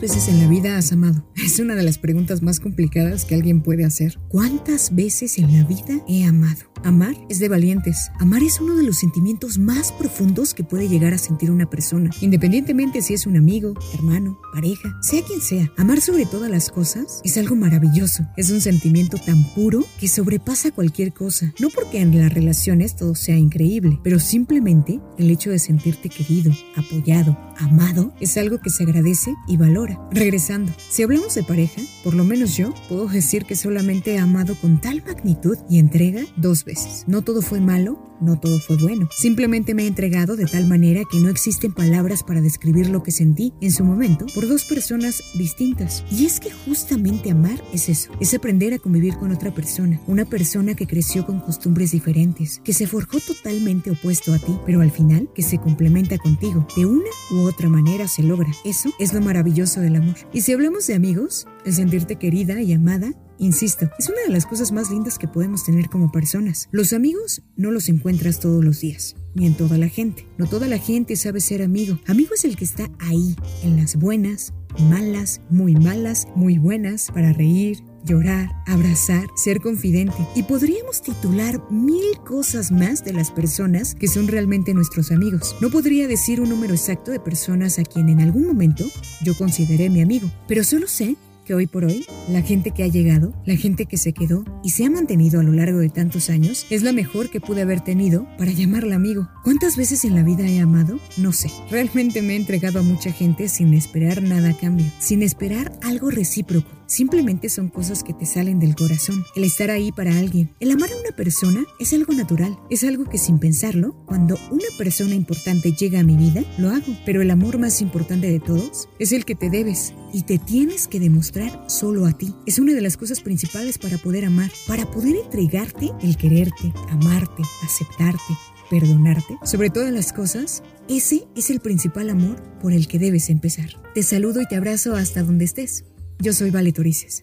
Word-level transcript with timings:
¿Cuántas 0.00 0.16
veces 0.16 0.34
en 0.34 0.40
la 0.40 0.48
vida 0.48 0.78
has 0.78 0.92
amado? 0.92 1.26
Es 1.44 1.58
una 1.58 1.74
de 1.74 1.82
las 1.82 1.98
preguntas 1.98 2.40
más 2.40 2.58
complicadas 2.58 3.26
que 3.26 3.34
alguien 3.34 3.60
puede 3.60 3.84
hacer. 3.84 4.18
¿Cuántas 4.30 4.94
veces 4.94 5.36
en 5.36 5.52
la 5.52 5.62
vida 5.64 6.00
he 6.08 6.24
amado? 6.24 6.69
Amar 6.84 7.14
es 7.28 7.38
de 7.38 7.48
valientes. 7.48 8.10
Amar 8.18 8.42
es 8.42 8.60
uno 8.60 8.74
de 8.74 8.82
los 8.82 8.98
sentimientos 8.98 9.58
más 9.58 9.92
profundos 9.92 10.54
que 10.54 10.64
puede 10.64 10.88
llegar 10.88 11.12
a 11.12 11.18
sentir 11.18 11.50
una 11.50 11.68
persona, 11.68 12.10
independientemente 12.20 13.02
si 13.02 13.14
es 13.14 13.26
un 13.26 13.36
amigo, 13.36 13.74
hermano, 13.92 14.40
pareja, 14.54 14.96
sea 15.02 15.22
quien 15.22 15.42
sea. 15.42 15.70
Amar 15.76 16.00
sobre 16.00 16.24
todas 16.24 16.50
las 16.50 16.70
cosas 16.70 17.20
es 17.22 17.36
algo 17.36 17.54
maravilloso. 17.54 18.26
Es 18.36 18.50
un 18.50 18.60
sentimiento 18.60 19.18
tan 19.18 19.44
puro 19.54 19.84
que 19.98 20.08
sobrepasa 20.08 20.70
cualquier 20.70 21.12
cosa. 21.12 21.52
No 21.60 21.68
porque 21.68 22.00
en 22.00 22.18
las 22.18 22.32
relaciones 22.32 22.96
todo 22.96 23.14
sea 23.14 23.36
increíble, 23.36 24.00
pero 24.02 24.18
simplemente 24.18 25.00
el 25.18 25.30
hecho 25.30 25.50
de 25.50 25.58
sentirte 25.58 26.08
querido, 26.08 26.52
apoyado, 26.76 27.36
amado 27.58 28.14
es 28.20 28.38
algo 28.38 28.58
que 28.58 28.70
se 28.70 28.84
agradece 28.84 29.34
y 29.46 29.58
valora. 29.58 30.00
Regresando, 30.10 30.72
si 30.88 31.02
hablamos 31.02 31.34
de 31.34 31.42
pareja, 31.42 31.82
por 32.02 32.14
lo 32.14 32.24
menos 32.24 32.56
yo 32.56 32.72
puedo 32.88 33.06
decir 33.06 33.44
que 33.44 33.54
solamente 33.54 34.14
he 34.14 34.18
amado 34.18 34.54
con 34.54 34.80
tal 34.80 35.02
magnitud 35.04 35.58
y 35.68 35.78
entrega 35.78 36.22
dos 36.36 36.64
veces. 36.64 36.69
No 37.06 37.22
todo 37.22 37.42
fue 37.42 37.60
malo, 37.60 37.98
no 38.20 38.38
todo 38.38 38.58
fue 38.60 38.76
bueno. 38.76 39.08
Simplemente 39.16 39.74
me 39.74 39.84
he 39.84 39.86
entregado 39.86 40.36
de 40.36 40.46
tal 40.46 40.66
manera 40.66 41.02
que 41.10 41.18
no 41.18 41.28
existen 41.28 41.72
palabras 41.72 42.22
para 42.22 42.40
describir 42.40 42.88
lo 42.88 43.02
que 43.02 43.10
sentí 43.10 43.52
en 43.60 43.72
su 43.72 43.84
momento 43.84 44.26
por 44.34 44.46
dos 44.46 44.64
personas 44.64 45.22
distintas. 45.34 46.04
Y 46.10 46.26
es 46.26 46.40
que 46.40 46.50
justamente 46.50 47.30
amar 47.30 47.62
es 47.72 47.88
eso, 47.88 48.12
es 48.20 48.34
aprender 48.34 48.74
a 48.74 48.78
convivir 48.78 49.16
con 49.16 49.32
otra 49.32 49.52
persona, 49.52 50.00
una 50.06 50.24
persona 50.24 50.74
que 50.74 50.86
creció 50.86 51.26
con 51.26 51.40
costumbres 51.40 51.92
diferentes, 51.92 52.60
que 52.62 52.72
se 52.72 52.86
forjó 52.86 53.18
totalmente 53.20 53.90
opuesto 53.90 54.32
a 54.32 54.38
ti, 54.38 54.56
pero 54.66 54.80
al 54.80 54.90
final 54.90 55.28
que 55.34 55.42
se 55.42 55.58
complementa 55.58 56.18
contigo. 56.18 56.66
De 56.76 56.86
una 56.86 57.10
u 57.32 57.40
otra 57.46 57.68
manera 57.68 58.08
se 58.08 58.22
logra. 58.22 58.50
Eso 58.64 58.90
es 58.98 59.12
lo 59.12 59.20
maravilloso 59.20 59.80
del 59.80 59.96
amor. 59.96 60.16
Y 60.32 60.42
si 60.42 60.52
hablamos 60.52 60.86
de 60.86 60.94
amigos, 60.94 61.46
el 61.64 61.74
sentirte 61.74 62.16
querida 62.16 62.60
y 62.60 62.72
amada 62.72 63.14
Insisto, 63.40 63.90
es 63.98 64.06
una 64.10 64.20
de 64.26 64.34
las 64.34 64.44
cosas 64.44 64.70
más 64.70 64.90
lindas 64.90 65.18
que 65.18 65.26
podemos 65.26 65.64
tener 65.64 65.88
como 65.88 66.12
personas. 66.12 66.68
Los 66.72 66.92
amigos 66.92 67.40
no 67.56 67.70
los 67.70 67.88
encuentras 67.88 68.38
todos 68.38 68.62
los 68.62 68.80
días, 68.80 69.16
ni 69.34 69.46
en 69.46 69.54
toda 69.54 69.78
la 69.78 69.88
gente. 69.88 70.26
No 70.36 70.46
toda 70.46 70.68
la 70.68 70.76
gente 70.76 71.16
sabe 71.16 71.40
ser 71.40 71.62
amigo. 71.62 71.98
Amigo 72.06 72.34
es 72.34 72.44
el 72.44 72.54
que 72.54 72.64
está 72.64 72.90
ahí, 72.98 73.34
en 73.62 73.78
las 73.78 73.96
buenas, 73.96 74.52
malas, 74.90 75.40
muy 75.48 75.74
malas, 75.74 76.28
muy 76.34 76.58
buenas, 76.58 77.10
para 77.14 77.32
reír, 77.32 77.82
llorar, 78.04 78.50
abrazar, 78.66 79.26
ser 79.36 79.60
confidente. 79.60 80.18
Y 80.34 80.42
podríamos 80.42 81.00
titular 81.00 81.62
mil 81.70 82.18
cosas 82.26 82.70
más 82.70 83.02
de 83.06 83.14
las 83.14 83.30
personas 83.30 83.94
que 83.94 84.08
son 84.08 84.28
realmente 84.28 84.74
nuestros 84.74 85.10
amigos. 85.12 85.56
No 85.62 85.70
podría 85.70 86.06
decir 86.08 86.42
un 86.42 86.50
número 86.50 86.74
exacto 86.74 87.10
de 87.10 87.20
personas 87.20 87.78
a 87.78 87.84
quien 87.84 88.10
en 88.10 88.20
algún 88.20 88.46
momento 88.46 88.84
yo 89.24 89.34
consideré 89.34 89.88
mi 89.88 90.02
amigo, 90.02 90.30
pero 90.46 90.62
solo 90.62 90.86
sé 90.88 91.16
hoy 91.54 91.66
por 91.66 91.84
hoy, 91.84 92.04
la 92.28 92.42
gente 92.42 92.70
que 92.70 92.82
ha 92.82 92.88
llegado, 92.88 93.32
la 93.46 93.56
gente 93.56 93.86
que 93.86 93.96
se 93.96 94.12
quedó 94.12 94.44
y 94.62 94.70
se 94.70 94.84
ha 94.84 94.90
mantenido 94.90 95.40
a 95.40 95.42
lo 95.42 95.52
largo 95.52 95.78
de 95.78 95.88
tantos 95.88 96.30
años, 96.30 96.66
es 96.70 96.82
la 96.82 96.92
mejor 96.92 97.30
que 97.30 97.40
pude 97.40 97.62
haber 97.62 97.80
tenido 97.80 98.26
para 98.38 98.52
llamarla 98.52 98.96
amigo. 98.96 99.28
¿Cuántas 99.44 99.76
veces 99.76 100.04
en 100.04 100.14
la 100.14 100.22
vida 100.22 100.46
he 100.46 100.60
amado? 100.60 100.98
No 101.16 101.32
sé. 101.32 101.50
Realmente 101.70 102.22
me 102.22 102.34
he 102.34 102.36
entregado 102.36 102.80
a 102.80 102.82
mucha 102.82 103.12
gente 103.12 103.48
sin 103.48 103.74
esperar 103.74 104.22
nada 104.22 104.50
a 104.50 104.56
cambio, 104.56 104.86
sin 104.98 105.22
esperar 105.22 105.72
algo 105.82 106.10
recíproco. 106.10 106.79
Simplemente 106.90 107.48
son 107.48 107.68
cosas 107.68 108.02
que 108.02 108.12
te 108.12 108.26
salen 108.26 108.58
del 108.58 108.74
corazón. 108.74 109.24
El 109.36 109.44
estar 109.44 109.70
ahí 109.70 109.92
para 109.92 110.18
alguien. 110.18 110.50
El 110.58 110.72
amar 110.72 110.90
a 110.90 110.96
una 110.96 111.14
persona 111.16 111.64
es 111.78 111.92
algo 111.92 112.12
natural. 112.12 112.58
Es 112.68 112.82
algo 112.82 113.04
que 113.04 113.16
sin 113.16 113.38
pensarlo, 113.38 113.94
cuando 114.06 114.36
una 114.50 114.64
persona 114.76 115.14
importante 115.14 115.70
llega 115.70 116.00
a 116.00 116.02
mi 116.02 116.16
vida, 116.16 116.42
lo 116.58 116.70
hago. 116.70 116.92
Pero 117.06 117.22
el 117.22 117.30
amor 117.30 117.58
más 117.58 117.80
importante 117.80 118.28
de 118.28 118.40
todos 118.40 118.88
es 118.98 119.12
el 119.12 119.24
que 119.24 119.36
te 119.36 119.50
debes 119.50 119.94
y 120.12 120.22
te 120.22 120.38
tienes 120.38 120.88
que 120.88 120.98
demostrar 120.98 121.64
solo 121.68 122.06
a 122.06 122.12
ti. 122.12 122.34
Es 122.44 122.58
una 122.58 122.72
de 122.72 122.80
las 122.80 122.96
cosas 122.96 123.20
principales 123.20 123.78
para 123.78 123.96
poder 123.96 124.24
amar, 124.24 124.50
para 124.66 124.90
poder 124.90 125.14
entregarte 125.14 125.92
el 126.02 126.16
quererte, 126.16 126.72
amarte, 126.88 127.44
aceptarte, 127.62 128.34
perdonarte. 128.68 129.38
Sobre 129.44 129.70
todas 129.70 129.92
las 129.92 130.12
cosas, 130.12 130.64
ese 130.88 131.28
es 131.36 131.50
el 131.50 131.60
principal 131.60 132.10
amor 132.10 132.42
por 132.60 132.72
el 132.72 132.88
que 132.88 132.98
debes 132.98 133.30
empezar. 133.30 133.80
Te 133.94 134.02
saludo 134.02 134.42
y 134.42 134.48
te 134.48 134.56
abrazo 134.56 134.96
hasta 134.96 135.22
donde 135.22 135.44
estés. 135.44 135.84
Yo 136.22 136.34
soy 136.34 136.50
Vale 136.50 136.72
Torices. 136.72 137.22